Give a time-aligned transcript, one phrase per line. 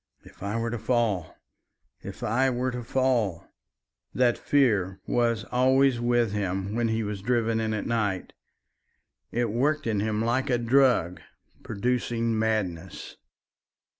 [0.23, 1.35] "If I were to fall!
[2.01, 3.45] If I were to fall!"
[4.15, 8.33] That fear was always with him when he was driven in at night.
[9.31, 11.21] It worked in him like a drug
[11.61, 13.15] producing madness.